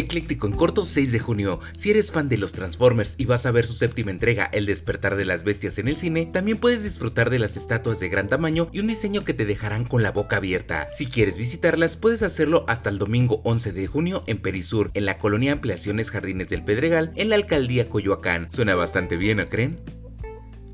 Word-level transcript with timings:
Ecléctico 0.00 0.46
en 0.46 0.54
corto 0.54 0.84
6 0.84 1.12
de 1.12 1.18
junio. 1.18 1.60
Si 1.76 1.90
eres 1.90 2.10
fan 2.10 2.28
de 2.28 2.38
los 2.38 2.52
Transformers 2.52 3.14
y 3.18 3.26
vas 3.26 3.46
a 3.46 3.50
ver 3.50 3.66
su 3.66 3.74
séptima 3.74 4.10
entrega, 4.10 4.50
El 4.52 4.66
despertar 4.66 5.16
de 5.16 5.24
las 5.24 5.44
bestias 5.44 5.78
en 5.78 5.88
el 5.88 5.96
cine, 5.96 6.26
también 6.26 6.58
puedes 6.58 6.82
disfrutar 6.82 7.30
de 7.30 7.38
las 7.38 7.56
estatuas 7.56 8.00
de 8.00 8.08
gran 8.08 8.28
tamaño 8.28 8.68
y 8.72 8.80
un 8.80 8.86
diseño 8.86 9.24
que 9.24 9.34
te 9.34 9.44
dejarán 9.44 9.84
con 9.84 10.02
la 10.02 10.12
boca 10.12 10.36
abierta. 10.36 10.88
Si 10.90 11.06
quieres 11.06 11.36
visitarlas, 11.36 11.96
puedes 11.96 12.22
hacerlo 12.22 12.64
hasta 12.68 12.90
el 12.90 12.98
domingo 12.98 13.42
11 13.44 13.72
de 13.72 13.86
junio 13.86 14.24
en 14.26 14.38
Perisur, 14.38 14.90
en 14.94 15.04
la 15.04 15.18
colonia 15.18 15.52
Ampliaciones 15.52 16.10
Jardines 16.10 16.48
del 16.48 16.64
Pedregal, 16.64 17.12
en 17.16 17.28
la 17.28 17.36
alcaldía 17.36 17.88
Coyoacán. 17.88 18.50
Suena 18.50 18.74
bastante 18.74 19.16
bien, 19.16 19.36
¿no 19.36 19.48
creen? 19.48 19.99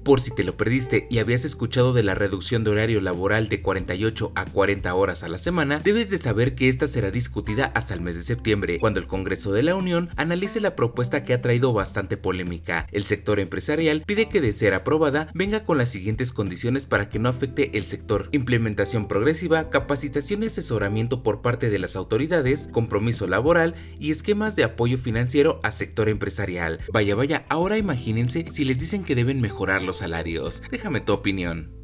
Por 0.06 0.20
si 0.20 0.30
te 0.30 0.44
lo 0.44 0.56
perdiste 0.56 1.08
y 1.10 1.18
habías 1.18 1.44
escuchado 1.44 1.92
de 1.92 2.04
la 2.04 2.14
reducción 2.14 2.62
de 2.62 2.70
horario 2.70 3.00
laboral 3.00 3.48
de 3.48 3.60
48 3.60 4.30
a 4.36 4.44
40 4.44 4.94
horas 4.94 5.24
a 5.24 5.28
la 5.28 5.36
semana, 5.36 5.80
debes 5.82 6.10
de 6.10 6.18
saber 6.18 6.54
que 6.54 6.68
esta 6.68 6.86
será 6.86 7.10
discutida 7.10 7.72
hasta 7.74 7.92
el 7.92 8.02
mes 8.02 8.14
de 8.14 8.22
septiembre, 8.22 8.78
cuando 8.78 9.00
el 9.00 9.08
Congreso 9.08 9.50
de 9.50 9.64
la 9.64 9.74
Unión 9.74 10.10
analice 10.14 10.60
la 10.60 10.76
propuesta 10.76 11.24
que 11.24 11.34
ha 11.34 11.40
traído 11.40 11.72
bastante 11.72 12.16
polémica. 12.16 12.86
El 12.92 13.02
sector 13.02 13.40
empresarial 13.40 14.04
pide 14.06 14.28
que 14.28 14.40
de 14.40 14.52
ser 14.52 14.74
aprobada 14.74 15.26
venga 15.34 15.64
con 15.64 15.76
las 15.76 15.88
siguientes 15.88 16.30
condiciones 16.30 16.86
para 16.86 17.08
que 17.08 17.18
no 17.18 17.28
afecte 17.28 17.76
el 17.76 17.88
sector. 17.88 18.28
Implementación 18.30 19.08
progresiva, 19.08 19.70
capacitación 19.70 20.44
y 20.44 20.46
asesoramiento 20.46 21.24
por 21.24 21.42
parte 21.42 21.68
de 21.68 21.80
las 21.80 21.96
autoridades, 21.96 22.68
compromiso 22.70 23.26
laboral 23.26 23.74
y 23.98 24.12
esquemas 24.12 24.54
de 24.54 24.62
apoyo 24.62 24.98
financiero 24.98 25.58
a 25.64 25.72
sector 25.72 26.08
empresarial. 26.08 26.78
Vaya 26.92 27.16
vaya, 27.16 27.44
ahora 27.48 27.76
imagínense 27.76 28.46
si 28.52 28.64
les 28.64 28.78
dicen 28.78 29.02
que 29.02 29.16
deben 29.16 29.40
mejorar 29.40 29.82
los 29.82 29.95
salarios. 29.98 30.62
Déjame 30.70 31.00
tu 31.00 31.12
opinión. 31.12 31.76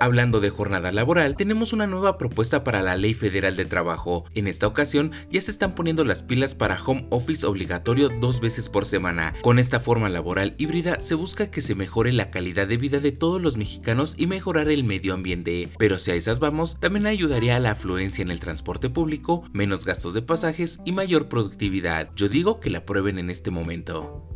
Hablando 0.00 0.40
de 0.40 0.50
jornada 0.50 0.92
laboral, 0.92 1.36
tenemos 1.36 1.72
una 1.72 1.86
nueva 1.86 2.18
propuesta 2.18 2.64
para 2.64 2.82
la 2.82 2.96
Ley 2.96 3.14
Federal 3.14 3.56
de 3.56 3.64
Trabajo. 3.64 4.24
En 4.34 4.48
esta 4.48 4.66
ocasión 4.66 5.12
ya 5.30 5.40
se 5.40 5.50
están 5.50 5.74
poniendo 5.74 6.04
las 6.04 6.22
pilas 6.22 6.54
para 6.54 6.82
home 6.82 7.06
office 7.10 7.46
obligatorio 7.46 8.10
dos 8.20 8.40
veces 8.40 8.68
por 8.68 8.84
semana. 8.84 9.32
Con 9.40 9.58
esta 9.58 9.80
forma 9.80 10.10
laboral 10.10 10.56
híbrida 10.58 11.00
se 11.00 11.14
busca 11.14 11.50
que 11.50 11.60
se 11.60 11.74
mejore 11.74 12.12
la 12.12 12.30
calidad 12.30 12.66
de 12.66 12.76
vida 12.76 12.98
de 12.98 13.12
todos 13.12 13.40
los 13.40 13.56
mexicanos 13.56 14.16
y 14.18 14.26
mejorar 14.26 14.68
el 14.68 14.84
medio 14.84 15.14
ambiente. 15.14 15.70
Pero 15.78 15.98
si 15.98 16.10
a 16.10 16.16
esas 16.16 16.40
vamos, 16.40 16.80
también 16.80 17.06
ayudaría 17.06 17.56
a 17.56 17.60
la 17.60 17.70
afluencia 17.70 18.22
en 18.22 18.30
el 18.30 18.40
transporte 18.40 18.90
público, 18.90 19.44
menos 19.52 19.84
gastos 19.84 20.12
de 20.12 20.22
pasajes 20.22 20.80
y 20.84 20.92
mayor 20.92 21.28
productividad. 21.28 22.10
Yo 22.16 22.28
digo 22.28 22.60
que 22.60 22.70
la 22.70 22.84
prueben 22.84 23.18
en 23.18 23.30
este 23.30 23.50
momento 23.50 24.33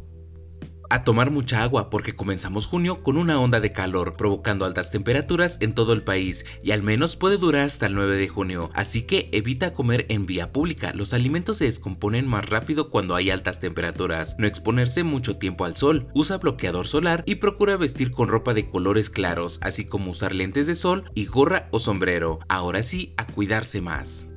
a 0.91 1.05
tomar 1.05 1.31
mucha 1.31 1.63
agua 1.63 1.91
porque 1.91 2.15
comenzamos 2.15 2.67
junio 2.67 3.03
con 3.03 3.17
una 3.17 3.41
onda 3.41 3.61
de 3.61 3.73
calor 3.73 4.17
provocando 4.17 4.65
altas 4.65 4.91
temperaturas 4.91 5.59
en 5.61 5.75
todo 5.75 5.93
el 5.93 6.03
país 6.03 6.45
y 6.63 6.73
al 6.73 6.83
menos 6.83 7.17
puede 7.17 7.37
durar 7.37 7.67
hasta 7.67 7.87
el 7.87 7.95
9 7.95 8.17
de 8.17 8.29
junio, 8.29 8.71
así 8.75 9.03
que 9.03 9.29
evita 9.33 9.73
comer 9.73 10.07
en 10.09 10.27
vía 10.27 10.53
pública, 10.53 10.93
los 10.95 11.15
alimentos 11.15 11.59
se 11.59 11.65
descomponen 11.65 12.27
más 12.27 12.49
rápido 12.49 12.91
cuando 12.91 13.15
hay 13.15 13.31
altas 13.31 13.61
temperaturas, 13.61 14.37
no 14.39 14.47
exponerse 14.47 15.05
mucho 15.05 15.37
tiempo 15.37 15.65
al 15.65 15.77
sol, 15.77 16.09
usa 16.15 16.39
bloqueador 16.39 16.87
solar 16.87 17.23
y 17.27 17.37
procura 17.37 17.77
vestir 17.77 18.11
con 18.11 18.29
ropa 18.29 18.55
de 18.55 18.69
colores 18.69 19.11
claros, 19.11 19.59
así 19.63 19.85
como 19.85 20.11
usar 20.11 20.35
lentes 20.35 20.67
de 20.67 20.75
sol 20.75 21.11
y 21.15 21.27
gorra 21.27 21.69
o 21.71 21.79
sombrero, 21.79 22.41
ahora 22.49 22.83
sí 22.83 23.15
a 23.17 23.27
cuidarse 23.27 23.81
más. 23.81 24.31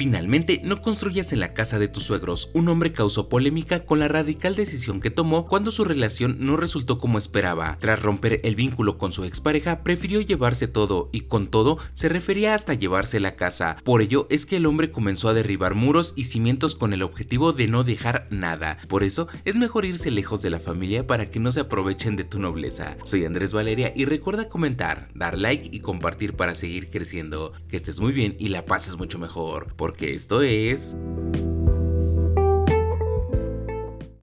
Finalmente, 0.00 0.62
no 0.64 0.80
construyas 0.80 1.34
en 1.34 1.40
la 1.40 1.52
casa 1.52 1.78
de 1.78 1.86
tus 1.86 2.04
suegros. 2.04 2.50
Un 2.54 2.70
hombre 2.70 2.90
causó 2.90 3.28
polémica 3.28 3.80
con 3.80 3.98
la 3.98 4.08
radical 4.08 4.56
decisión 4.56 4.98
que 4.98 5.10
tomó 5.10 5.46
cuando 5.46 5.70
su 5.70 5.84
relación 5.84 6.38
no 6.40 6.56
resultó 6.56 6.96
como 6.96 7.18
esperaba. 7.18 7.76
Tras 7.80 8.00
romper 8.00 8.40
el 8.42 8.56
vínculo 8.56 8.96
con 8.96 9.12
su 9.12 9.24
expareja, 9.24 9.82
prefirió 9.82 10.22
llevarse 10.22 10.68
todo 10.68 11.10
y 11.12 11.20
con 11.20 11.48
todo 11.48 11.76
se 11.92 12.08
refería 12.08 12.54
hasta 12.54 12.72
llevarse 12.72 13.20
la 13.20 13.36
casa. 13.36 13.76
Por 13.84 14.00
ello 14.00 14.26
es 14.30 14.46
que 14.46 14.56
el 14.56 14.64
hombre 14.64 14.90
comenzó 14.90 15.28
a 15.28 15.34
derribar 15.34 15.74
muros 15.74 16.14
y 16.16 16.24
cimientos 16.24 16.76
con 16.76 16.94
el 16.94 17.02
objetivo 17.02 17.52
de 17.52 17.68
no 17.68 17.84
dejar 17.84 18.26
nada. 18.30 18.78
Por 18.88 19.04
eso 19.04 19.28
es 19.44 19.56
mejor 19.56 19.84
irse 19.84 20.10
lejos 20.10 20.40
de 20.40 20.48
la 20.48 20.60
familia 20.60 21.06
para 21.06 21.30
que 21.30 21.40
no 21.40 21.52
se 21.52 21.60
aprovechen 21.60 22.16
de 22.16 22.24
tu 22.24 22.38
nobleza. 22.38 22.96
Soy 23.02 23.26
Andrés 23.26 23.52
Valeria 23.52 23.92
y 23.94 24.06
recuerda 24.06 24.48
comentar, 24.48 25.10
dar 25.14 25.36
like 25.36 25.68
y 25.70 25.80
compartir 25.80 26.36
para 26.36 26.54
seguir 26.54 26.88
creciendo. 26.88 27.52
Que 27.68 27.76
estés 27.76 28.00
muy 28.00 28.14
bien 28.14 28.34
y 28.38 28.48
la 28.48 28.64
pases 28.64 28.96
mucho 28.96 29.18
mejor 29.18 29.74
porque 29.90 30.14
esto 30.14 30.40
es... 30.40 30.96